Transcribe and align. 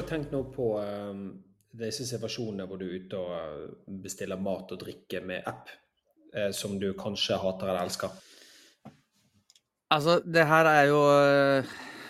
du 0.00 0.06
tenkt 0.08 0.32
noe 0.34 0.48
på 0.52 0.70
um, 0.78 1.26
disse 1.76 2.06
situasjonene 2.08 2.66
hvor 2.68 2.80
du 2.80 2.86
er 2.86 3.02
ute 3.02 3.18
og 3.20 3.96
bestiller 4.02 4.40
mat 4.40 4.72
og 4.72 4.80
drikke 4.80 5.20
med 5.24 5.48
app, 5.48 5.68
eh, 6.32 6.50
som 6.56 6.78
du 6.80 6.92
kanskje 6.98 7.38
hater 7.40 7.68
eller 7.70 7.84
elsker? 7.84 8.14
Altså, 9.92 10.18
det 10.24 10.46
her 10.48 10.66
er 10.66 10.88
jo 10.90 11.02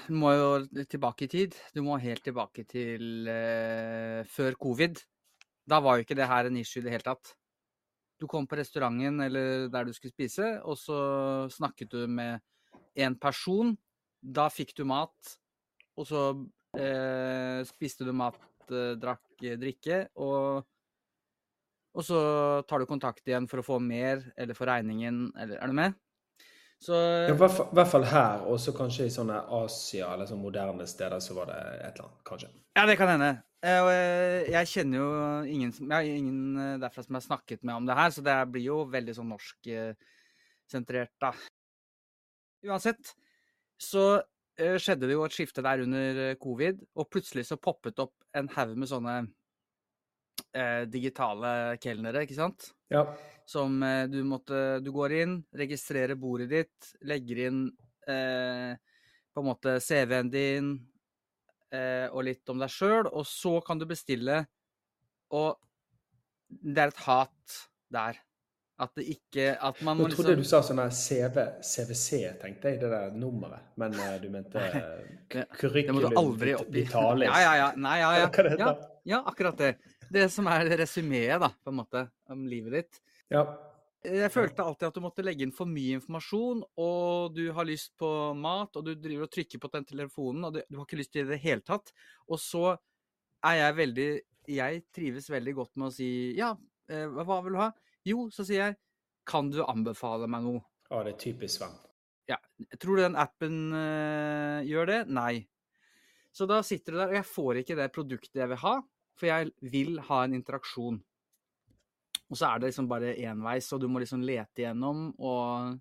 Du 0.07 0.15
må 0.15 0.31
jo 0.33 0.85
tilbake 0.87 1.27
i 1.27 1.29
tid. 1.29 1.57
Du 1.75 1.83
må 1.83 1.97
helt 1.99 2.23
tilbake 2.23 2.63
til 2.63 3.27
uh, 3.27 4.23
før 4.31 4.55
covid. 4.55 5.01
Da 5.67 5.81
var 5.83 5.97
jo 5.97 6.07
ikke 6.07 6.15
det 6.15 6.29
her 6.31 6.47
en 6.47 6.61
issue 6.61 6.79
i 6.79 6.85
det 6.85 6.95
hele 6.95 7.07
tatt. 7.09 7.33
Du 8.17 8.29
kom 8.31 8.47
på 8.47 8.57
restauranten 8.57 9.19
eller 9.21 9.67
der 9.69 9.85
du 9.85 9.93
skulle 9.93 10.15
spise, 10.15 10.61
og 10.63 10.79
så 10.79 11.01
snakket 11.53 11.91
du 11.91 12.07
med 12.07 12.39
en 12.95 13.19
person. 13.19 13.75
Da 14.23 14.47
fikk 14.49 14.73
du 14.79 14.87
mat, 14.89 15.35
og 15.99 16.07
så 16.07 16.23
eh, 16.79 17.61
spiste 17.69 18.07
du 18.07 18.13
mat, 18.17 18.41
eh, 18.71 18.95
drakk 19.01 19.45
eh, 19.45 19.59
drikke, 19.61 20.01
og, 20.23 20.67
og 21.97 22.05
så 22.05 22.21
tar 22.69 22.83
du 22.83 22.91
kontakt 22.91 23.27
igjen 23.29 23.49
for 23.51 23.63
å 23.63 23.67
få 23.67 23.79
mer, 23.83 24.25
eller 24.37 24.59
få 24.59 24.69
regningen, 24.69 25.31
eller 25.37 25.63
Er 25.63 25.73
du 25.73 25.79
med? 25.81 25.97
Så, 26.79 26.93
ja, 26.93 27.33
I 27.33 27.37
hvert 27.41 27.89
fall 27.89 28.05
her, 28.05 28.43
og 28.45 28.61
så 28.61 28.75
kanskje 28.77 29.07
i 29.09 29.13
sånne 29.13 29.39
Asia 29.63 30.11
eller 30.13 30.29
sånne 30.29 30.45
moderne 30.45 30.87
steder 30.89 31.23
så 31.25 31.37
var 31.39 31.49
det 31.49 31.57
et 31.57 31.95
eller 31.95 32.09
annet, 32.11 32.25
kanskje. 32.29 32.51
Ja, 32.77 32.85
det 32.85 32.99
kan 33.01 33.09
hende. 33.15 33.31
Eh, 33.65 33.89
eh, 33.91 34.51
jeg 34.53 34.69
kjenner 34.71 35.01
jo 35.01 35.07
ingen, 35.49 35.73
jeg 35.73 36.19
ingen 36.21 36.59
eh, 36.61 36.75
derfra 36.83 37.03
som 37.03 37.17
jeg 37.17 37.23
har 37.23 37.27
snakket 37.31 37.65
med 37.65 37.79
om 37.79 37.87
det 37.89 37.97
her, 37.97 38.13
så 38.13 38.25
det 38.27 38.37
blir 38.53 38.67
jo 38.69 38.83
veldig 38.93 39.15
sånn 39.17 39.33
norsksentrert, 39.33 41.15
da. 41.23 41.33
Uansett 42.67 43.15
så 43.81 44.05
skjedde 44.57 45.09
det 45.09 45.17
jo 45.17 45.25
et 45.27 45.35
skifte 45.37 45.65
der 45.65 45.83
under 45.85 46.21
covid, 46.41 46.81
og 46.97 47.11
plutselig 47.13 47.47
så 47.49 47.59
poppet 47.61 47.99
opp 48.01 48.15
en 48.37 48.49
haug 48.55 48.73
med 48.79 48.89
sånne 48.91 49.17
eh, 50.57 50.85
digitale 50.91 51.77
kelnere, 51.83 52.25
ikke 52.25 52.39
sant? 52.39 52.71
Ja. 52.93 53.05
Som 53.49 53.83
eh, 53.85 54.07
du 54.11 54.23
måtte 54.27 54.81
Du 54.85 54.93
går 54.95 55.17
inn, 55.21 55.39
registrerer 55.57 56.19
bordet 56.19 56.51
ditt, 56.53 56.93
legger 57.07 57.47
inn 57.49 57.63
eh, 58.09 58.75
på 59.37 59.43
en 59.43 59.49
måte 59.51 59.77
CV-en 59.85 60.33
din 60.33 60.71
eh, 61.75 62.07
og 62.09 62.25
litt 62.29 62.49
om 62.53 62.63
deg 62.63 62.73
sjøl, 62.73 63.11
og 63.11 63.27
så 63.29 63.59
kan 63.67 63.81
du 63.81 63.87
bestille, 63.89 64.45
og 65.35 65.61
det 66.49 66.87
er 66.87 66.93
et 66.93 67.05
hat 67.07 67.61
der. 67.93 68.21
At 68.77 68.93
det 68.99 69.07
ikke 69.09 69.55
At 69.57 69.79
man 69.81 69.97
må 69.97 70.05
liksom 70.05 70.27
Jeg 70.27 70.35
trodde 70.35 70.43
du 70.43 70.49
sa 70.49 70.59
sånn 70.65 70.83
CV, 70.93 71.39
CVC, 71.65 72.09
tenkte 72.43 72.75
jeg, 72.75 72.81
det 72.83 72.91
der 72.93 73.15
nummeret. 73.17 73.71
Men 73.81 73.97
uh, 73.97 74.17
du 74.21 74.29
mente 74.33 74.61
uh, 74.61 75.39
curriculum 75.61 76.37
vitalis. 76.37 77.31
Ja, 77.33 77.39
ja, 77.41 77.55
ja. 77.63 77.71
Nei, 77.81 77.97
ja, 78.03 78.11
ja. 78.21 78.27
ja, 78.59 78.75
ja 79.09 79.23
akkurat 79.33 79.57
det. 79.63 79.77
Det 80.13 80.27
som 80.33 80.47
er 80.53 80.69
resumeet, 80.79 81.41
da, 81.43 81.49
på 81.51 81.73
en 81.73 81.81
måte, 81.81 82.05
om 82.31 82.45
livet 82.51 82.77
ditt. 82.77 83.01
Ja. 83.33 83.47
Jeg 84.07 84.31
følte 84.31 84.63
alltid 84.63 84.87
at 84.87 84.99
du 84.99 85.03
måtte 85.03 85.25
legge 85.25 85.43
inn 85.43 85.55
for 85.55 85.67
mye 85.67 85.97
informasjon, 85.99 86.61
og 86.79 87.35
du 87.35 87.49
har 87.57 87.67
lyst 87.67 87.95
på 87.99 88.09
mat, 88.39 88.77
og 88.79 88.85
du 88.87 88.93
driver 88.95 89.27
og 89.27 89.33
trykker 89.35 89.63
på 89.63 89.71
den 89.73 89.89
telefonen, 89.89 90.47
og 90.47 90.55
du, 90.55 90.61
du 90.69 90.79
har 90.79 90.87
ikke 90.87 91.01
lyst 91.01 91.15
til 91.17 91.25
det 91.25 91.33
i 91.33 91.35
det 91.35 91.43
hele 91.43 91.65
tatt. 91.67 91.91
Og 92.29 92.39
så 92.43 92.77
er 93.47 93.61
jeg 93.63 93.79
veldig 93.81 94.11
Jeg 94.47 94.83
trives 94.95 95.27
veldig 95.31 95.53
godt 95.59 95.73
med 95.75 95.89
å 95.89 95.95
si 95.95 96.09
ja, 96.39 96.53
eh, 96.87 97.09
hva 97.11 97.41
vil 97.43 97.57
du 97.57 97.59
ha? 97.59 97.73
Jo, 98.07 98.29
så 98.31 98.47
sier 98.47 98.63
jeg 98.63 98.77
kan 99.27 99.51
du 99.51 99.65
anbefale 99.67 100.29
meg 100.31 100.45
noe? 100.47 100.63
Ja, 100.91 101.03
det 101.03 101.17
er 101.17 101.21
typisk 101.25 101.59
Sven. 101.59 101.75
Ja. 102.31 102.39
Tror 102.79 102.99
du 102.99 103.05
den 103.05 103.19
appen 103.19 103.59
uh, 103.75 104.63
gjør 104.67 104.91
det? 104.91 105.01
Nei. 105.11 105.47
Så 106.35 106.47
da 106.49 106.61
sitter 106.67 106.95
du 106.95 107.01
der, 107.01 107.11
og 107.11 107.19
jeg 107.19 107.29
får 107.29 107.61
ikke 107.63 107.79
det 107.79 107.93
produktet 107.95 108.43
jeg 108.43 108.51
vil 108.53 108.63
ha. 108.63 108.77
For 109.17 109.31
jeg 109.31 109.73
vil 109.73 109.99
ha 110.09 110.23
en 110.25 110.37
interaksjon. 110.37 111.01
Og 112.27 112.39
så 112.39 112.51
er 112.51 112.61
det 112.61 112.71
liksom 112.71 112.91
bare 112.91 113.15
enveis, 113.25 113.71
og 113.73 113.81
du 113.83 113.89
må 113.89 114.03
liksom 114.03 114.25
lete 114.27 114.65
igjennom, 114.65 115.09
og 115.23 115.77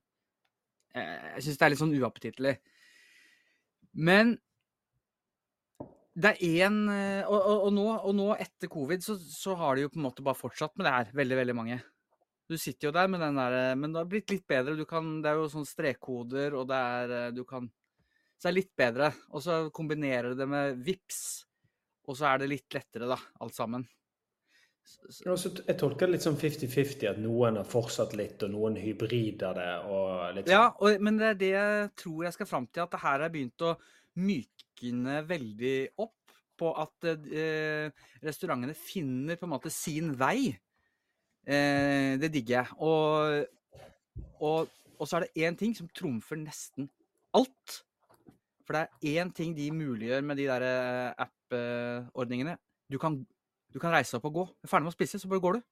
eh, 0.94 1.33
Jeg 1.35 1.45
syns 1.47 1.57
det 1.59 1.66
er 1.66 1.73
litt 1.73 1.81
sånn 1.81 1.95
uappetittlig. 1.97 2.53
Men 3.97 4.35
det 6.16 6.31
er 6.31 6.61
én 6.63 6.77
og, 6.88 7.35
og, 7.35 7.66
og, 7.66 7.89
og, 7.97 8.13
nå, 8.16 8.29
etter 8.39 8.71
covid, 8.71 9.03
så, 9.03 9.17
så, 9.19 9.57
har 9.59 9.75
de 9.75 9.83
jo 9.83 9.91
på 9.91 10.00
en 10.00 10.05
måte 10.05 10.23
bare 10.23 10.39
fortsatt 10.39 10.77
med 10.77 10.88
det 10.88 10.94
her. 10.95 11.11
Veldig, 11.17 11.39
veldig 11.41 11.57
mange. 11.57 11.81
Du 12.45 12.57
sitter 12.61 12.89
jo 12.89 12.94
der 12.94 13.07
med 13.09 13.23
den 13.23 13.39
der 13.39 13.75
Men 13.75 13.94
det 13.94 14.03
har 14.03 14.09
blitt 14.09 14.29
litt 14.29 14.45
bedre. 14.47 14.78
Kan, 14.85 15.17
det 15.23 15.31
er 15.31 15.39
jo 15.41 15.50
sånn 15.50 15.66
strekkoder, 15.66 16.53
og 16.59 16.69
det 16.69 16.78
er 16.78 17.33
Du 17.33 17.44
kan 17.47 17.66
Så 18.38 18.47
det 18.47 18.51
er 18.51 18.59
litt 18.59 18.75
bedre. 18.78 19.11
Og 19.33 19.41
så 19.41 19.66
kombinerer 19.73 20.33
du 20.33 20.41
det 20.44 20.47
med 20.50 20.79
VIPS 20.85 21.25
og 22.06 22.17
så 22.17 22.31
er 22.31 22.41
det 22.41 22.51
litt 22.51 22.75
lettere, 22.75 23.09
da, 23.09 23.17
alt 23.44 23.56
sammen. 23.57 23.85
Så, 24.85 25.50
jeg 25.66 25.78
tolker 25.81 26.06
det 26.06 26.16
litt 26.16 26.25
sånn 26.25 26.38
50-50, 26.38 27.07
at 27.09 27.22
noen 27.22 27.57
har 27.57 27.66
fortsatt 27.66 28.13
litt, 28.17 28.44
og 28.45 28.51
noen 28.53 28.77
hybrider 28.77 29.57
det. 29.57 29.72
og 29.89 30.35
litt 30.38 30.51
Ja, 30.51 30.67
og, 30.77 31.01
men 31.01 31.17
det 31.22 31.31
er 31.31 31.39
det 31.39 31.53
jeg 31.56 31.88
tror 32.03 32.27
jeg 32.27 32.38
skal 32.38 32.50
fram 32.50 32.67
til, 32.69 32.83
at 32.85 32.94
det 32.94 33.01
her 33.01 33.25
har 33.25 33.33
begynt 33.33 33.66
å 33.66 33.73
mykne 34.22 35.23
veldig 35.25 35.77
opp 36.06 36.13
på 36.56 36.69
at 36.79 37.09
eh, 37.09 37.89
restaurantene 38.23 38.77
finner 38.77 39.39
på 39.39 39.50
en 39.50 39.56
måte 39.56 39.73
sin 39.73 40.13
vei. 40.19 40.53
Eh, 41.45 42.16
det 42.22 42.31
digger 42.33 42.61
jeg. 42.61 42.78
Og, 42.81 43.45
og, 44.41 44.72
og 44.97 45.07
så 45.09 45.19
er 45.19 45.25
det 45.25 45.45
én 45.47 45.57
ting 45.59 45.75
som 45.78 45.89
trumfer 45.94 46.39
nesten 46.41 46.89
alt. 47.35 47.81
For 48.66 48.78
det 48.78 48.85
er 48.85 49.22
én 49.22 49.31
ting 49.35 49.53
de 49.57 49.69
muliggjør 49.73 50.25
med 50.25 50.41
de 50.41 50.47
der 50.50 50.66
eh, 50.66 51.25
app-ordningene. 51.28 52.57
Du, 52.89 52.97
du, 52.97 53.79
kan 53.79 53.94
reise 53.94 54.17
opp 54.17 54.25
og 54.31 54.39
gå. 54.39 54.45
Du 54.57 54.67
er 54.67 54.72
ferdig 54.72 54.88
med 54.88 54.94
å 54.94 54.97
spise, 54.97 55.22
så 55.22 55.29
bare 55.29 55.44
går 55.44 55.59
du. 55.59 55.66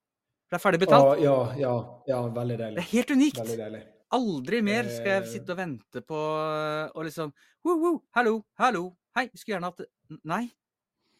For 0.46 0.54
det 0.54 0.60
er 0.60 0.66
ferdig 0.68 0.82
betalt. 0.84 1.10
Ah, 1.16 1.22
ja, 1.24 1.38
ja, 1.58 1.74
ja, 2.10 2.22
veldig 2.36 2.60
deilig. 2.60 2.78
Det 2.78 2.86
er 2.86 2.92
helt 2.94 3.14
unikt. 3.18 3.54
Aldri 4.14 4.60
mer 4.62 4.90
skal 4.94 5.16
jeg 5.16 5.30
sitte 5.32 5.56
og 5.56 5.58
vente 5.58 6.04
på 6.06 6.18
og 6.20 7.00
liksom 7.08 7.32
woo, 7.66 7.80
woo, 7.82 7.96
Hallo, 8.14 8.44
hallo, 8.62 8.92
hei, 9.18 9.32
skulle 9.34 9.56
gjerne 9.56 9.72
hatt 9.72 10.22
Nei. 10.30 10.44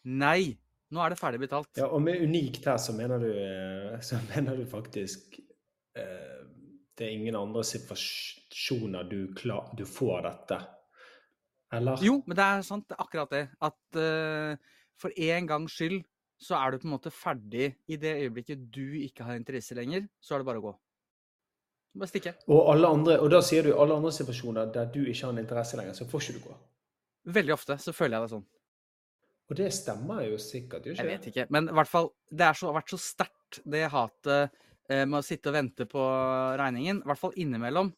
Nei. 0.04 0.54
Nå 0.94 1.02
er 1.02 1.14
det 1.14 1.18
ferdig 1.18 1.40
betalt. 1.42 1.72
Ja, 1.80 1.88
og 1.90 2.02
med 2.04 2.22
unikt 2.22 2.66
her 2.68 2.78
så 2.78 2.94
mener 2.94 3.22
du, 3.22 3.30
eh, 3.34 3.98
så 4.04 4.20
mener 4.32 4.56
du 4.58 4.64
faktisk 4.70 5.38
eh, 5.98 6.40
Det 6.94 7.08
er 7.08 7.16
ingen 7.16 7.34
andre 7.34 7.64
situasjoner 7.66 9.10
du, 9.10 9.18
klar, 9.34 9.72
du 9.74 9.82
får 9.88 10.22
dette 10.28 10.60
eller? 11.74 11.98
Jo, 12.04 12.20
men 12.26 12.38
det 12.38 12.44
er 12.44 12.64
sant, 12.66 12.86
det 12.88 12.96
er 12.96 13.02
akkurat 13.02 13.32
det. 13.34 13.44
At 13.64 13.98
eh, 13.98 14.74
for 15.00 15.14
en 15.26 15.48
gangs 15.50 15.74
skyld 15.74 16.02
så 16.44 16.58
er 16.58 16.74
du 16.74 16.82
på 16.82 16.88
en 16.88 16.94
måte 16.96 17.12
ferdig 17.14 17.70
i 17.90 17.98
det 18.00 18.16
øyeblikket 18.24 18.66
du 18.74 18.98
ikke 19.00 19.26
har 19.26 19.38
interesse 19.38 19.76
lenger. 19.76 20.06
Så 20.22 20.34
er 20.34 20.42
det 20.42 20.48
bare 20.48 20.62
å 20.62 20.66
gå. 20.68 20.74
Bare 21.94 22.10
stikke. 22.10 22.34
Og, 22.50 22.72
andre, 22.74 23.20
og 23.22 23.30
da 23.30 23.40
sier 23.44 23.64
du 23.66 23.70
i 23.70 23.76
alle 23.78 23.96
andre 23.96 24.10
situasjoner 24.14 24.70
der 24.74 24.90
du 24.90 25.04
ikke 25.04 25.28
har 25.28 25.34
en 25.34 25.42
interesse 25.42 25.78
lenger, 25.78 25.94
så 25.94 26.08
får 26.10 26.24
ikke 26.24 26.40
du 26.40 26.46
gå? 26.48 26.56
Veldig 27.34 27.54
ofte 27.54 27.78
så 27.80 27.94
føler 27.96 28.18
jeg 28.18 28.26
det 28.26 28.32
sånn. 28.34 28.46
Og 29.50 29.58
det 29.58 29.68
stemmer 29.76 30.24
jo 30.24 30.38
sikkert, 30.40 30.86
ikke 30.88 31.02
Jeg 31.02 31.10
vet 31.10 31.26
ikke, 31.30 31.46
men 31.52 31.68
i 31.68 31.74
hvert 31.76 31.90
fall 31.90 32.08
Det 32.32 32.46
har 32.48 32.76
vært 32.78 32.94
så 32.94 33.00
sterkt, 33.00 33.60
det 33.68 33.84
hatet 33.92 34.54
eh, 34.88 35.04
med 35.04 35.20
å 35.20 35.24
sitte 35.24 35.50
og 35.50 35.56
vente 35.58 35.86
på 35.88 36.02
regningen. 36.58 37.02
I 37.04 37.08
hvert 37.10 37.20
fall 37.20 37.36
innimellom. 37.38 37.92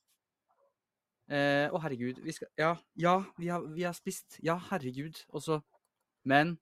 Eh, 1.27 1.67
å, 1.73 1.81
herregud. 1.83 2.21
Vi 2.23 2.35
skal 2.35 2.51
Ja, 2.61 2.75
ja 2.95 3.17
vi, 3.39 3.49
har, 3.51 3.65
vi 3.75 3.87
har 3.87 3.95
spist. 3.97 4.39
Ja, 4.45 4.59
herregud. 4.71 5.23
Og 5.33 5.43
så 5.47 5.61
Men 6.27 6.57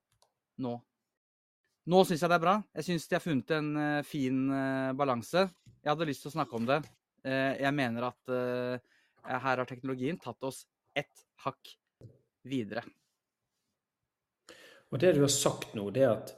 nå. 0.61 0.77
Nå 1.89 2.01
syns 2.05 2.23
jeg 2.23 2.33
det 2.33 2.37
er 2.39 2.45
bra. 2.45 2.59
Jeg 2.77 2.87
syns 2.87 3.09
de 3.09 3.17
har 3.17 3.25
funnet 3.25 3.51
en 3.57 3.71
uh, 3.77 4.03
fin 4.09 4.37
uh, 4.49 4.93
balanse. 4.97 5.43
Jeg 5.83 5.91
hadde 5.91 6.07
lyst 6.09 6.25
til 6.25 6.31
å 6.31 6.37
snakke 6.39 6.57
om 6.57 6.69
det. 6.69 6.79
Uh, 7.25 7.53
jeg 7.61 7.73
mener 7.77 8.07
at 8.09 8.35
her 9.25 9.61
har 9.61 9.69
teknologien 9.69 10.21
tatt 10.21 10.41
oss 10.45 10.63
ett 10.97 11.25
hakk 11.45 11.75
videre. 12.45 12.85
Og 14.93 15.01
det 15.01 15.15
du 15.17 15.23
har 15.25 15.33
sagt 15.33 15.75
nå, 15.75 15.89
det 15.95 16.03
er 16.05 16.13
at 16.15 16.35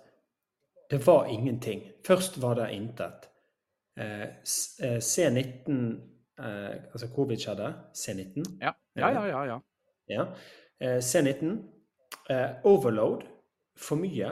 det 0.90 1.00
var 1.06 1.26
ingenting. 1.32 1.82
Først 2.06 2.38
var 2.42 2.54
det 2.60 2.70
intet. 2.76 3.26
C19 3.96 5.72
eh, 6.38 6.74
altså 6.92 7.08
covid 7.14 7.40
skjedde, 7.40 7.70
C19. 7.96 8.44
Ja, 8.60 8.74
ja, 8.94 9.10
ja. 9.10 9.24
ja, 9.28 9.44
ja. 9.46 9.60
ja. 10.06 10.26
Eh, 10.78 10.98
C19. 11.00 11.56
Eh, 12.30 12.50
overload, 12.64 13.24
for 13.78 14.00
mye. 14.00 14.30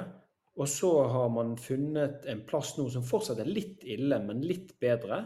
Og 0.55 0.69
så 0.69 0.91
har 1.11 1.29
man 1.35 1.57
funnet 1.59 2.27
en 2.31 2.45
plass 2.47 2.77
nå 2.79 2.87
som 2.91 3.05
fortsatt 3.07 3.41
er 3.43 3.51
litt 3.51 3.83
ille, 3.83 4.21
men 4.23 4.45
litt 4.47 4.77
bedre. 4.81 5.25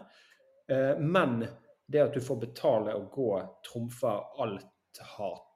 Eh, 0.70 0.96
men 1.00 1.42
det 1.88 2.04
at 2.04 2.16
du 2.16 2.24
får 2.24 2.40
betale 2.46 2.96
og 2.96 3.10
gå, 3.12 3.28
trumfer 3.68 4.42
alt 4.42 5.02
hatet. 5.16 5.47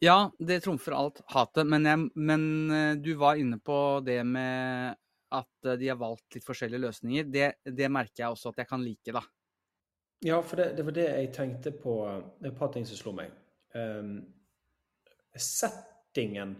Ja, 0.00 0.30
det 0.38 0.62
trumfer 0.64 0.96
alt 0.96 1.20
hatet, 1.34 1.68
men, 1.68 1.84
jeg, 1.84 2.06
men 2.16 2.44
eh, 2.72 2.94
du 2.96 3.12
var 3.20 3.36
inne 3.40 3.58
på 3.60 3.76
det 4.04 4.22
med 4.24 4.96
at 5.30 5.68
de 5.78 5.90
har 5.90 5.98
valgt 6.00 6.34
litt 6.34 6.46
forskjellige 6.46 6.82
løsninger. 6.86 7.28
Det, 7.30 7.50
det 7.68 7.90
merker 7.92 8.24
jeg 8.24 8.34
også 8.34 8.50
at 8.50 8.62
jeg 8.62 8.70
kan 8.70 8.82
like, 8.82 9.12
da. 9.14 9.22
Ja, 10.24 10.40
for 10.42 10.60
det, 10.60 10.72
det, 10.76 10.84
var 10.88 10.96
det 10.96 11.06
jeg 11.06 11.30
tenkte 11.36 11.72
på. 11.76 11.94
Det 12.40 12.48
er 12.48 12.52
et 12.52 12.58
par 12.58 12.72
ting 12.74 12.88
som 12.88 12.98
slo 12.98 13.12
meg. 13.16 13.30
Um, 13.76 14.18
settingen 15.36 16.56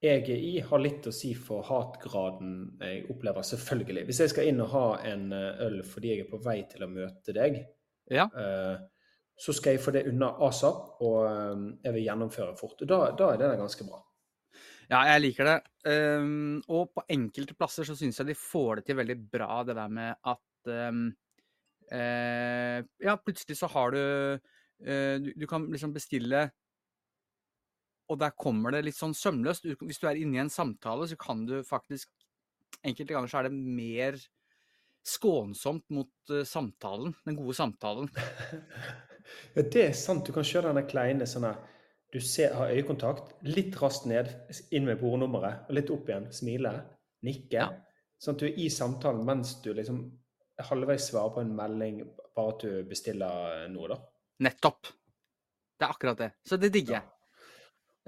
i 0.00 0.60
har 0.62 0.78
litt 0.78 1.06
å 1.10 1.12
si 1.14 1.32
for 1.34 1.66
hatgraden 1.66 2.78
jeg 2.78 3.00
opplever, 3.10 3.42
selvfølgelig. 3.42 4.04
Hvis 4.06 4.20
jeg 4.22 4.30
skal 4.30 4.50
inn 4.50 4.62
og 4.62 4.70
ha 4.70 4.84
en 5.10 5.32
eh, 5.34 5.64
øl 5.66 5.80
fordi 5.82 6.12
jeg 6.12 6.22
er 6.22 6.30
på 6.30 6.38
vei 6.44 6.60
til 6.70 6.86
å 6.86 6.90
møte 6.92 7.34
deg, 7.34 7.58
Ja. 8.14 8.28
eh, 8.30 8.78
så 9.38 9.54
skal 9.54 9.76
jeg 9.76 9.82
få 9.82 9.94
det 9.94 10.06
unna 10.10 10.32
asap, 10.48 10.98
og 11.06 11.18
eh, 11.28 11.64
jeg 11.86 11.94
vil 11.94 12.06
gjennomføre 12.08 12.56
fort. 12.58 12.82
Da, 12.82 13.00
da 13.18 13.32
er 13.32 13.42
det 13.42 13.54
ganske 13.60 13.86
bra. 13.86 14.02
Ja, 14.88 15.02
jeg 15.12 15.22
liker 15.22 15.46
det. 15.46 15.56
Um, 15.84 16.58
og 16.72 16.94
på 16.96 17.04
enkelte 17.12 17.54
plasser 17.54 17.84
så 17.84 17.94
syns 17.96 18.18
jeg 18.18 18.30
de 18.30 18.36
får 18.38 18.80
det 18.80 18.88
til 18.88 18.96
veldig 18.98 19.18
bra, 19.30 19.60
det 19.68 19.76
der 19.76 19.90
med 19.92 20.16
at 20.32 20.70
um, 20.88 21.02
uh, 21.92 22.78
Ja, 23.04 23.18
plutselig 23.20 23.58
så 23.60 23.68
har 23.74 23.92
du 23.92 24.00
uh, 24.00 25.14
du, 25.20 25.28
du 25.36 25.46
kan 25.50 25.68
liksom 25.68 25.92
bestille 25.92 26.48
og 28.08 28.16
der 28.22 28.32
kommer 28.40 28.72
det 28.72 28.86
litt 28.86 28.96
sånn 28.96 29.12
sømløst. 29.16 29.66
Hvis 29.82 30.00
du 30.00 30.06
er 30.08 30.16
inne 30.16 30.38
i 30.38 30.40
en 30.40 30.52
samtale, 30.52 31.04
så 31.10 31.18
kan 31.20 31.44
du 31.48 31.60
faktisk 31.66 32.10
Enkelte 32.84 33.14
ganger 33.14 33.30
så 33.30 33.38
er 33.40 33.46
det 33.48 33.56
mer 33.58 34.18
skånsomt 35.08 35.86
mot 35.90 36.30
eh, 36.30 36.44
samtalen, 36.46 37.14
den 37.26 37.34
gode 37.34 37.56
samtalen. 37.56 38.06
Ja, 39.54 39.62
det 39.62 39.82
er 39.82 39.92
sant. 39.96 40.26
Du 40.26 40.32
kan 40.32 40.46
kjøre 40.46 40.70
denne 40.72 40.86
kleine 40.88 41.26
sånn 41.28 41.48
her 41.48 41.58
Du 42.08 42.20
ser, 42.24 42.54
har 42.56 42.70
øyekontakt, 42.72 43.34
litt 43.44 43.74
raskt 43.82 44.06
ned, 44.08 44.30
inn 44.72 44.86
med 44.88 44.96
bordnummeret, 44.96 45.66
og 45.68 45.74
litt 45.76 45.90
opp 45.92 46.06
igjen. 46.08 46.30
Smile, 46.32 46.70
nikke. 47.26 47.58
Ja. 47.58 47.66
Sånn 48.16 48.38
at 48.38 48.40
du 48.40 48.46
er 48.46 48.56
i 48.56 48.70
samtalen 48.72 49.26
mens 49.28 49.58
du 49.60 49.74
liksom 49.76 49.98
halvveis 50.70 51.10
svarer 51.10 51.34
på 51.34 51.42
en 51.44 51.52
melding, 51.58 51.98
bare 52.34 52.54
at 52.54 52.64
du 52.64 52.88
bestiller 52.88 53.68
noe, 53.68 53.90
da. 53.92 53.98
Nettopp. 54.46 54.88
Det 55.76 55.84
er 55.84 55.92
akkurat 55.92 56.22
det. 56.24 56.30
Så 56.48 56.56
det 56.56 56.72
digger 56.72 56.96
Ja. 56.96 57.02
jeg. 57.02 57.14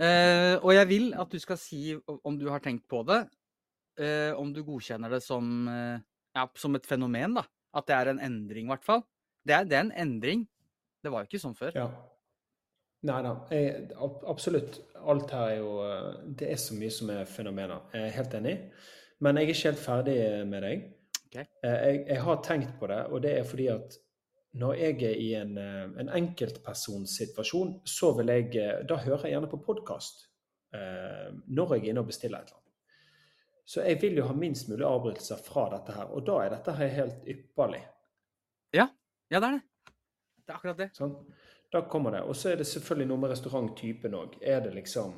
Eh, 0.01 0.57
og 0.65 0.73
jeg 0.73 0.89
vil 0.89 1.13
at 1.21 1.29
du 1.29 1.39
skal 1.39 1.59
si 1.61 1.95
om 2.09 2.39
du 2.41 2.49
har 2.49 2.61
tenkt 2.65 2.89
på 2.89 3.03
det, 3.05 3.21
eh, 4.01 4.33
om 4.33 4.53
du 4.55 4.63
godkjenner 4.65 5.11
det 5.11 5.23
som, 5.23 5.69
eh, 5.69 6.01
ja, 6.35 6.47
som 6.57 6.75
et 6.75 6.87
fenomen, 6.87 7.35
da. 7.35 7.45
At 7.75 7.87
det 7.87 7.97
er 7.97 8.09
en 8.09 8.19
endring, 8.19 8.65
i 8.65 8.73
hvert 8.73 8.85
fall. 8.85 9.05
Det 9.45 9.55
er, 9.55 9.65
det 9.65 9.77
er 9.77 9.85
en 9.85 9.93
endring. 9.93 10.49
Det 11.03 11.13
var 11.13 11.25
jo 11.25 11.31
ikke 11.31 11.43
sånn 11.43 11.57
før. 11.59 11.77
Ja. 11.77 11.89
Nei 13.09 13.21
da, 13.25 13.31
jeg, 13.55 13.87
absolutt. 14.29 14.77
Alt 15.09 15.31
her 15.33 15.55
er 15.55 15.61
jo 15.63 15.71
eh, 15.87 16.19
Det 16.37 16.51
er 16.53 16.59
så 16.61 16.77
mye 16.77 16.93
som 16.93 17.13
er 17.15 17.29
fenomener. 17.29 17.87
Jeg 17.95 18.11
er 18.11 18.17
helt 18.19 18.35
enig. 18.37 18.57
Men 19.25 19.37
jeg 19.37 19.47
er 19.47 19.55
ikke 19.55 19.69
helt 19.71 19.83
ferdig 19.85 20.17
med 20.49 20.65
deg. 20.67 20.87
Ok. 21.31 21.37
Eh, 21.41 21.81
Jeg, 21.87 22.01
jeg 22.09 22.23
har 22.27 22.41
tenkt 22.45 22.79
på 22.81 22.89
det, 22.91 23.01
og 23.09 23.23
det 23.25 23.35
er 23.39 23.45
fordi 23.49 23.69
at 23.73 23.97
når 24.61 24.75
jeg 24.81 24.97
er 25.07 25.19
i 25.23 25.29
en, 25.39 25.53
eh, 25.63 25.85
en 26.03 26.11
enkeltpersonsituasjon, 26.19 27.77
så 27.87 28.11
vil 28.19 28.33
jeg 28.35 28.57
eh, 28.59 28.81
Da 28.89 28.99
hører 28.99 29.29
jeg 29.29 29.37
gjerne 29.37 29.53
på 29.53 29.63
podkast 29.69 30.27
når 30.71 31.73
jeg 31.75 31.81
er 31.83 31.89
inne 31.91 32.03
og 32.05 32.07
bestiller 32.07 32.45
et 32.45 32.53
eller 32.53 32.61
annet. 32.61 32.67
Så 33.67 33.83
jeg 33.83 33.97
vil 34.05 34.21
jo 34.21 34.27
ha 34.29 34.35
minst 34.39 34.69
mulig 34.71 34.85
avbrytelser 34.87 35.41
fra 35.43 35.65
dette 35.73 35.97
her, 35.97 36.13
og 36.15 36.23
da 36.29 36.37
er 36.45 36.53
dette 36.53 36.75
her 36.79 36.93
helt 36.95 37.27
ypperlig. 37.27 37.81
Ja, 38.79 39.41
det 39.41 39.49
er 39.49 39.57
det. 39.57 39.65
Det 40.51 40.55
er 40.55 40.59
akkurat 40.59 40.79
det. 40.83 40.89
Sånn? 40.99 41.13
Da 41.71 41.85
kommer 41.87 42.17
det. 42.17 42.25
Og 42.27 42.35
så 42.35 42.49
er 42.51 42.57
det 42.59 42.65
selvfølgelig 42.67 43.07
noe 43.07 43.23
med 43.23 43.31
restauranttypen 43.31 44.15
òg. 44.19 44.33
Er 44.43 44.65
det 44.65 44.73
liksom 44.75 45.13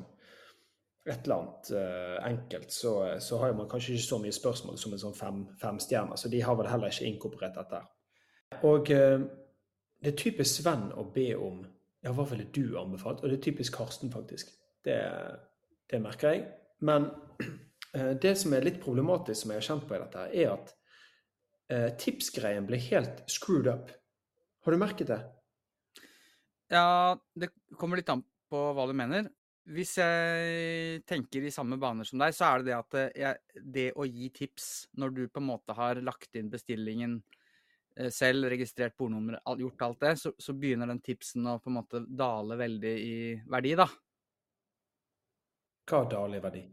et 1.09 1.25
eller 1.25 1.39
annet 1.39 1.71
uh, 1.73 2.19
enkelt, 2.27 2.71
så, 2.71 2.91
så 3.19 3.39
har 3.41 3.55
man 3.57 3.67
kanskje 3.71 3.95
ikke 3.95 4.05
så 4.05 4.19
mye 4.21 4.35
spørsmål 4.35 4.77
som 4.79 4.93
en 4.93 5.01
sånn 5.01 5.15
fem, 5.17 5.39
femstjerner. 5.59 6.19
Så 6.21 6.29
de 6.29 6.43
har 6.45 6.59
vel 6.59 6.69
heller 6.69 6.93
ikke 6.93 7.07
inkorporert 7.09 7.57
dette. 7.57 7.79
Og 8.61 8.93
uh, 8.93 9.25
det 10.05 10.13
er 10.13 10.21
typisk 10.21 10.61
Sven 10.61 10.91
å 10.93 11.07
be 11.15 11.31
om 11.33 11.63
Ja, 12.03 12.11
hva 12.11 12.27
ville 12.27 12.45
du 12.53 12.77
anbefalt? 12.77 13.23
Og 13.23 13.31
det 13.31 13.39
er 13.39 13.43
typisk 13.47 13.79
Karsten, 13.79 14.13
faktisk. 14.13 14.53
Det, 14.85 14.99
det 15.89 16.01
merker 16.03 16.35
jeg. 16.35 16.45
Men 16.85 17.09
uh, 17.41 18.13
det 18.27 18.37
som 18.37 18.53
er 18.53 18.69
litt 18.69 18.77
problematisk, 18.83 19.41
som 19.41 19.55
jeg 19.55 19.63
har 19.63 19.69
kjent 19.71 19.89
på 19.89 19.97
i 19.97 20.03
dette, 20.05 20.29
er 20.45 20.55
at 20.59 20.77
tipsgreien 21.97 22.67
blir 22.67 22.77
helt 22.91 23.23
screwed 23.31 23.65
up. 23.71 23.87
Har 24.63 24.71
du 24.71 24.79
merket 24.79 25.09
det? 25.11 25.19
Ja, 26.71 27.19
det 27.35 27.51
kommer 27.77 27.99
litt 27.99 28.09
an 28.09 28.23
på 28.49 28.61
hva 28.73 28.85
du 28.87 28.93
mener. 28.95 29.27
Hvis 29.73 29.95
jeg 29.99 31.01
tenker 31.07 31.43
i 31.43 31.51
samme 31.53 31.77
baner 31.79 32.07
som 32.07 32.19
deg, 32.19 32.33
så 32.35 32.49
er 32.49 32.61
det 32.61 32.69
det 32.69 32.75
at 32.77 32.97
eh, 32.99 33.11
jeg, 33.21 33.61
det 33.75 33.85
å 33.95 34.07
gi 34.07 34.29
tips 34.35 34.69
når 34.99 35.13
du 35.15 35.21
på 35.27 35.39
en 35.39 35.49
måte 35.53 35.75
har 35.77 36.01
lagt 36.03 36.35
inn 36.39 36.51
bestillingen 36.51 37.17
eh, 37.95 38.09
selv, 38.11 38.49
registrert 38.51 38.97
bordnummer, 38.99 39.39
gjort 39.59 39.85
alt 39.87 40.01
det, 40.03 40.13
så, 40.19 40.33
så 40.35 40.55
begynner 40.59 40.91
den 40.91 41.03
tipsen 41.03 41.47
å 41.47 41.59
på 41.63 41.71
en 41.71 41.77
måte 41.79 42.03
dale 42.07 42.59
veldig 42.59 42.93
i 42.99 43.13
verdi, 43.55 43.75
da. 43.79 43.87
Hva 45.87 46.03
er 46.07 46.35
i 46.35 46.43
verdi? 46.43 46.65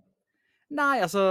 Nei, 0.79 0.97
altså 1.03 1.23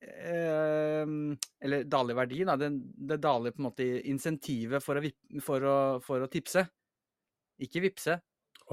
Eller 0.00 1.84
daler 1.88 2.18
verdi, 2.18 2.42
da. 2.44 2.56
Det, 2.60 2.70
det 3.10 3.20
daler 3.22 3.54
på 3.54 3.62
en 3.62 3.68
måte 3.70 3.86
insentivet 4.10 4.84
for 4.84 5.00
å, 5.00 5.04
for 5.42 5.66
å, 5.66 5.76
for 6.04 6.24
å 6.24 6.30
tipse. 6.32 6.66
Ikke 7.64 7.82
vippse. 7.84 8.18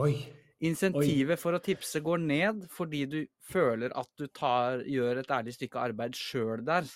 Oi. 0.03 0.15
Insentivet 0.63 1.39
for 1.39 1.55
å 1.55 1.61
tipse 1.63 1.99
går 2.03 2.21
ned 2.23 2.67
fordi 2.71 3.01
du 3.11 3.17
føler 3.43 3.91
at 3.99 4.09
du 4.19 4.29
tar, 4.31 4.83
gjør 4.87 5.19
et 5.19 5.33
ærlig 5.35 5.55
stykke 5.57 5.81
arbeid 5.89 6.15
sjøl 6.15 6.63
der. 6.67 6.87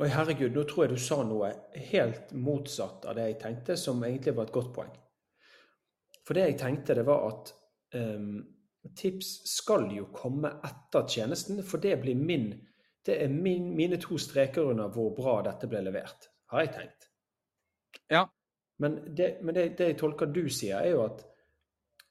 Oi, 0.00 0.08
herregud, 0.08 0.54
nå 0.56 0.64
tror 0.68 0.86
jeg 0.86 0.96
du 0.96 1.00
sa 1.04 1.20
noe 1.28 1.50
helt 1.90 2.30
motsatt 2.32 3.04
av 3.08 3.18
det 3.18 3.26
jeg 3.26 3.40
tenkte, 3.42 3.76
som 3.76 4.00
egentlig 4.04 4.32
var 4.36 4.48
et 4.48 4.54
godt 4.54 4.70
poeng. 4.76 4.92
For 6.24 6.36
det 6.36 6.46
jeg 6.46 6.60
tenkte, 6.60 6.96
det 6.96 7.04
var 7.08 7.26
at 7.28 7.52
ehm, 7.98 8.38
tips 8.96 9.30
skal 9.50 9.88
jo 9.94 10.08
komme 10.14 10.52
etter 10.66 11.08
tjenesten, 11.08 11.62
for 11.66 11.82
det 11.82 11.96
blir 12.02 12.18
min 12.18 12.52
Det 13.06 13.14
er 13.24 13.28
min, 13.32 13.70
mine 13.76 13.96
to 13.96 14.18
streker 14.20 14.66
under 14.74 14.90
hvor 14.92 15.14
bra 15.16 15.38
dette 15.42 15.66
ble 15.66 15.80
levert, 15.80 16.26
har 16.52 16.60
jeg 16.60 16.72
tenkt. 16.74 17.06
Ja. 18.12 18.26
Men 18.78 18.98
det, 19.16 19.38
men 19.40 19.56
det, 19.56 19.78
det 19.78 19.86
jeg 19.88 19.96
tolker 20.02 20.28
du 20.28 20.42
sier, 20.52 20.82
er 20.82 20.92
jo 20.92 21.06
at 21.06 21.24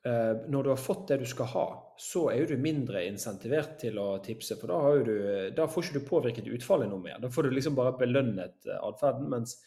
Uh, 0.07 0.48
når 0.48 0.63
du 0.63 0.69
har 0.71 0.80
fått 0.80 1.10
det 1.12 1.18
du 1.19 1.25
skal 1.27 1.50
ha, 1.51 1.66
så 2.00 2.30
er 2.31 2.38
jo 2.39 2.54
du 2.54 2.62
mindre 2.63 3.01
insentivert 3.04 3.74
til 3.81 3.98
å 4.00 4.22
tipse. 4.24 4.56
For 4.56 4.72
da, 4.72 4.77
du, 5.04 5.18
da 5.51 5.65
får 5.68 5.89
ikke 5.89 6.00
du 6.00 6.07
påvirket 6.07 6.48
utfallet 6.55 6.88
noe 6.88 7.03
mer. 7.03 7.17
Da 7.20 7.27
får 7.34 7.50
du 7.50 7.58
liksom 7.58 7.75
bare 7.75 7.98
belønnet 8.00 8.70
eh, 8.70 8.79
atferden. 8.79 9.27
Mens 9.34 9.58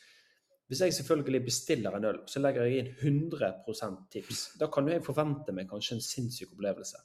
hvis 0.73 0.81
jeg 0.87 0.95
selvfølgelig 0.97 1.45
bestiller 1.45 1.97
en 1.99 2.05
øl, 2.09 2.19
så 2.25 2.41
legger 2.41 2.65
jeg 2.65 2.81
inn 2.81 3.27
100% 3.29 4.07
tips, 4.15 4.39
da 4.57 4.71
kan 4.73 4.87
jo 4.89 4.95
jeg 4.95 5.05
forvente 5.05 5.53
meg 5.53 5.69
kanskje 5.69 5.99
en 5.99 6.07
sinnssyk 6.07 6.55
opplevelse. 6.55 7.03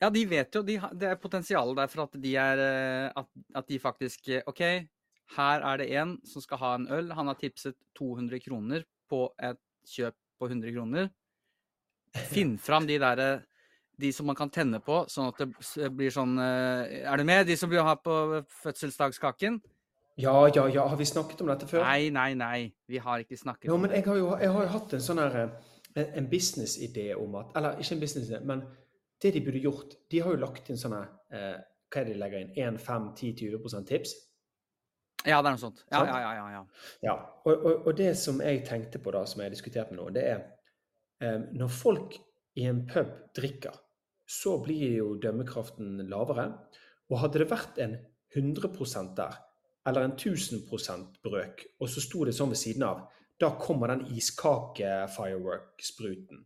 Ja, 0.00 0.08
de 0.08 0.22
vet 0.24 0.56
jo 0.56 0.62
de, 0.64 0.78
Det 0.96 1.10
er 1.10 1.18
potensialet 1.20 1.76
der 1.76 1.90
for 1.92 2.06
at 2.06 2.14
de 2.22 2.30
er 2.40 2.62
eh, 2.64 3.10
at, 3.20 3.28
at 3.60 3.66
de 3.68 3.76
faktisk 3.82 4.30
eh, 4.32 4.46
OK, 4.48 4.62
her 5.36 5.66
er 5.68 5.82
det 5.82 5.90
en 6.00 6.14
som 6.24 6.40
skal 6.40 6.62
ha 6.62 6.70
en 6.78 6.86
øl. 6.88 7.12
Han 7.12 7.28
har 7.28 7.36
tipset 7.36 7.76
200 7.98 8.40
kroner 8.46 8.86
på 9.10 9.26
et 9.36 9.60
kjøp 9.92 10.16
på 10.40 10.48
100 10.48 10.72
kroner. 10.78 11.10
Finn 12.32 12.56
fram 12.58 12.88
de 12.88 12.96
derre 12.98 13.28
De 14.00 14.08
som 14.16 14.24
man 14.26 14.38
kan 14.38 14.48
tenne 14.48 14.80
på, 14.80 15.02
sånn 15.12 15.28
at 15.28 15.44
det 15.44 15.90
blir 15.92 16.10
sånn 16.10 16.38
eh, 16.40 17.04
Er 17.04 17.20
du 17.20 17.26
med? 17.28 17.44
De 17.46 17.58
som 17.60 17.68
vil 17.68 17.84
ha 17.84 17.98
på 18.00 18.40
fødselsdagskaken? 18.62 19.60
Ja, 20.16 20.48
ja, 20.54 20.66
ja, 20.68 20.86
har 20.88 20.96
vi 20.96 21.04
snakket 21.04 21.40
om 21.40 21.48
dette 21.48 21.66
før? 21.70 21.84
Nei, 21.86 22.10
nei, 22.10 22.34
nei. 22.34 22.72
Vi 22.90 22.98
har 22.98 23.22
ikke 23.22 23.38
snakket 23.38 23.68
Jo, 23.70 23.74
om 23.74 23.80
men 23.84 23.90
det. 23.90 24.00
jeg 24.00 24.06
har 24.10 24.16
jo, 24.18 24.30
jeg 24.40 24.50
har 24.56 24.66
hatt 24.74 24.92
en 24.94 25.00
sånn 25.04 25.18
her 25.22 25.36
eh, 25.44 25.50
en, 25.94 26.06
en 26.20 26.28
businessidé 26.30 27.14
om 27.16 27.34
at 27.40 27.54
Eller 27.56 27.78
ikke 27.80 27.94
en 27.96 28.02
businessidé, 28.02 28.40
men 28.44 28.64
det 29.22 29.32
de 29.34 29.40
burde 29.46 29.62
gjort 29.62 29.94
De 30.10 30.20
har 30.20 30.34
jo 30.34 30.40
lagt 30.42 30.68
inn 30.70 30.78
sånne 30.80 31.00
eh, 31.32 31.56
Hva 31.90 32.02
er 32.02 32.04
det 32.10 32.14
de 32.14 32.20
legger 32.20 32.44
inn? 32.44 32.52
1, 32.76 32.78
5, 32.84 33.08
10, 33.16 33.32
20 33.40 33.86
tips? 33.88 34.14
Ja, 35.26 35.42
det 35.42 35.50
er 35.50 35.56
noe 35.56 35.60
sånt. 35.60 35.82
Ja, 35.90 35.98
Sant? 35.98 36.08
ja, 36.08 36.20
ja. 36.20 36.32
ja, 36.34 36.46
ja. 36.54 36.60
Ja. 37.04 37.14
Og, 37.44 37.52
og, 37.66 37.86
og 37.90 37.96
det 37.98 38.14
som 38.16 38.38
jeg 38.40 38.62
tenkte 38.64 39.00
på 39.04 39.12
da, 39.12 39.24
som 39.28 39.42
jeg 39.42 39.50
har 39.50 39.54
diskutert 39.56 39.90
med 39.92 40.00
noen, 40.00 40.14
det 40.16 40.22
er 40.30 40.38
eh, 41.20 41.42
Når 41.52 41.68
folk 41.74 42.16
i 42.56 42.64
en 42.70 42.86
pub 42.88 43.10
drikker, 43.36 43.74
så 44.30 44.56
blir 44.62 44.94
jo 44.96 45.10
dømmekraften 45.20 46.06
lavere. 46.08 46.46
Og 47.10 47.20
hadde 47.20 47.42
det 47.42 47.50
vært 47.50 47.78
en 47.82 47.98
100% 48.36 49.12
der, 49.18 49.36
eller 49.88 50.02
en 50.04 50.12
1000 50.12 50.66
brøk, 51.24 51.64
og 51.80 51.88
så 51.88 52.00
sto 52.04 52.24
det 52.24 52.34
sånn 52.36 52.52
ved 52.52 52.60
siden 52.60 52.84
av, 52.86 52.98
da 53.40 53.48
kommer 53.56 53.88
den 53.88 54.06
iskake-firework-spruten 54.16 56.38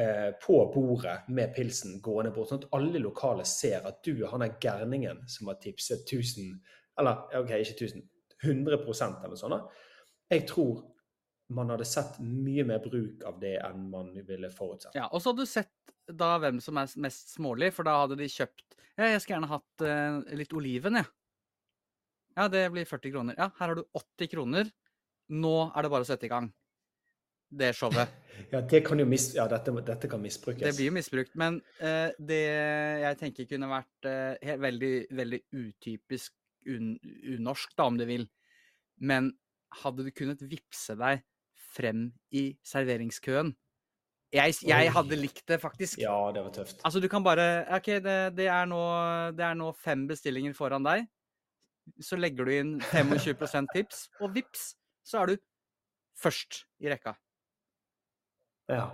eh, 0.00 0.30
på 0.46 0.72
bordet 0.74 1.18
med 1.28 1.54
pilsen 1.56 2.00
gående 2.04 2.30
bort, 2.32 2.48
sånn 2.48 2.62
at 2.64 2.74
alle 2.78 2.98
lokale 3.02 3.44
ser 3.48 3.80
at 3.88 3.96
du 4.04 4.12
er 4.14 4.28
han 4.32 4.40
der 4.44 4.56
gærningen 4.62 5.18
som 5.28 5.48
har 5.52 5.58
tipset 5.62 6.00
1000 6.08 6.60
Eller 7.00 7.14
OK, 7.38 7.50
ikke 7.56 7.86
1000, 7.86 8.02
100% 8.44 9.24
eller 9.24 9.36
sånt. 9.40 9.70
Jeg 10.28 10.42
tror 10.48 10.82
man 11.52 11.70
hadde 11.72 11.86
sett 11.88 12.18
mye 12.20 12.64
mer 12.68 12.82
bruk 12.84 13.24
av 13.28 13.38
det 13.40 13.54
enn 13.64 13.90
man 13.92 14.12
ville 14.26 14.50
forutsett. 14.52 14.94
Ja, 14.96 15.06
og 15.08 15.22
så 15.22 15.32
hadde 15.32 15.46
du 15.46 15.48
sett 15.48 15.72
da 16.08 16.38
hvem 16.42 16.60
som 16.60 16.76
er 16.80 16.92
mest 17.00 17.34
smålig, 17.36 17.72
for 17.76 17.88
da 17.88 17.94
hadde 18.02 18.18
de 18.20 18.28
kjøpt 18.28 18.76
Ja, 18.98 19.08
jeg 19.08 19.20
skulle 19.22 19.38
gjerne 19.38 19.54
hatt 19.54 19.84
eh, 19.88 20.36
litt 20.36 20.52
oliven, 20.56 20.94
jeg. 21.00 21.08
Ja. 21.08 21.21
Ja, 22.36 22.48
det 22.48 22.66
blir 22.72 22.88
40 22.88 23.14
kroner. 23.14 23.38
Ja, 23.38 23.50
her 23.58 23.72
har 23.72 23.78
du 23.78 23.84
80 23.98 24.30
kroner. 24.32 24.70
Nå 25.32 25.56
er 25.70 25.84
det 25.84 25.92
bare 25.92 26.06
å 26.06 26.08
sette 26.08 26.28
i 26.28 26.32
gang. 26.32 26.52
det 27.52 27.74
showet. 27.76 28.08
Ja, 28.52 28.62
det 28.64 28.78
kan 28.86 28.98
jo 28.98 29.04
mis 29.04 29.26
ja 29.36 29.44
dette, 29.48 29.72
dette 29.84 30.08
kan 30.08 30.20
misbrukes. 30.22 30.64
Det 30.64 30.72
blir 30.72 30.88
jo 30.88 30.94
misbrukt. 30.96 31.34
Men 31.36 31.58
uh, 31.82 32.08
det 32.16 32.40
jeg 33.02 33.18
tenker 33.20 33.48
kunne 33.50 33.68
vært 33.68 34.08
uh, 34.08 34.32
helt, 34.40 34.62
veldig, 34.64 34.92
veldig 35.12 35.40
utypisk 35.52 36.32
un 36.72 36.94
unorsk, 37.34 37.74
da, 37.76 37.86
om 37.90 37.98
du 38.00 38.06
vil. 38.08 38.24
Men 39.04 39.30
hadde 39.82 40.06
du 40.06 40.10
kunnet 40.16 40.40
vippse 40.48 40.96
deg 40.96 41.20
frem 41.76 42.06
i 42.32 42.50
serveringskøen? 42.66 43.52
Jeg, 44.32 44.56
jeg 44.64 44.92
hadde 44.94 45.16
likt 45.20 45.44
det, 45.48 45.58
faktisk. 45.60 46.00
Ja, 46.00 46.16
det 46.32 46.40
var 46.46 46.52
tøft. 46.56 46.80
Altså, 46.88 47.02
du 47.04 47.08
kan 47.12 47.24
bare 47.24 47.66
OK, 47.76 47.90
det, 48.00 48.16
det, 48.38 48.46
er 48.48 48.68
nå, 48.68 48.80
det 49.36 49.44
er 49.44 49.58
nå 49.60 49.68
fem 49.76 50.06
bestillinger 50.08 50.56
foran 50.56 50.86
deg. 50.86 51.04
Så 52.00 52.16
legger 52.16 52.44
du 52.48 52.52
inn 52.54 52.74
25% 52.80 53.66
tips, 53.74 54.06
og 54.20 54.34
vips, 54.34 54.74
så 55.04 55.22
er 55.22 55.26
du 55.32 55.36
først 56.22 56.64
i 56.80 56.88
rekka. 56.92 57.14
Ja. 58.70 58.84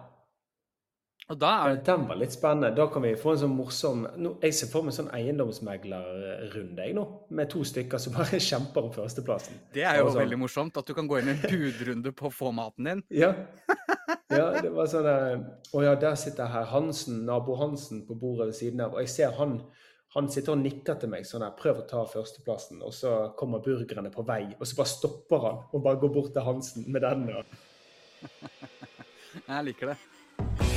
Og 1.28 1.36
da 1.36 1.50
er 1.66 1.74
det 1.74 1.82
Den 1.84 2.06
var 2.08 2.16
litt 2.16 2.32
spennende. 2.32 2.70
Da 2.74 2.86
kan 2.88 3.02
vi 3.04 3.10
få 3.20 3.34
en 3.34 3.40
sånn 3.42 3.52
morsom 3.52 4.06
nå, 4.16 4.30
Jeg 4.40 4.54
ser 4.56 4.70
for 4.72 4.80
meg 4.86 4.94
en 4.94 4.96
sånn 4.96 5.10
eiendomsmeglerrunde 5.12 6.86
jeg 6.86 6.94
nå, 6.96 7.04
med 7.36 7.50
to 7.52 7.60
stykker 7.68 8.00
som 8.00 8.14
bare 8.16 8.40
kjemper 8.50 8.86
om 8.88 8.94
førsteplassen. 8.94 9.58
Det 9.74 9.84
er 9.84 10.00
jo 10.00 10.06
sånn- 10.08 10.22
veldig 10.22 10.38
morsomt 10.40 10.80
at 10.80 10.88
du 10.88 10.94
kan 10.96 11.06
gå 11.10 11.18
inn 11.20 11.28
i 11.28 11.34
en 11.36 11.42
budrunde 11.44 12.14
på 12.16 12.30
å 12.30 12.32
få 12.32 12.52
maten 12.56 12.88
din. 12.88 13.02
Ja. 13.12 13.34
ja, 14.32 14.46
det 14.62 14.72
var 14.72 14.88
sånn 14.88 15.44
Å 15.76 15.84
ja, 15.84 15.92
der 16.00 16.16
sitter 16.16 16.48
herr 16.48 16.64
Hansen, 16.72 17.20
nabo 17.28 17.58
Hansen, 17.60 18.06
på 18.08 18.16
bordet 18.16 18.48
ved 18.48 18.56
siden 18.62 18.80
av. 18.86 18.96
Og 18.96 19.04
jeg 19.04 19.12
ser 19.12 19.36
han, 19.36 19.58
han 20.14 20.30
sitter 20.32 20.54
og 20.54 20.62
nikker 20.62 20.96
til 21.00 21.10
meg 21.12 21.26
sånn 21.28 21.44
her, 21.44 21.56
prøv 21.58 21.82
å 21.82 21.88
ta 21.88 22.04
førsteplassen. 22.08 22.80
Og 22.86 22.94
så 22.96 23.14
kommer 23.38 23.64
burgerne 23.64 24.12
på 24.14 24.24
vei, 24.28 24.44
og 24.56 24.64
så 24.64 24.78
bare 24.80 24.94
stopper 24.94 25.44
han 25.44 25.60
og 25.68 25.84
bare 25.84 26.00
går 26.00 26.14
bort 26.14 26.32
til 26.36 26.48
Hansen 26.48 26.88
med 26.88 27.04
den. 27.04 27.28
Jeg 29.48 29.68
liker 29.68 29.94
det. 29.94 30.67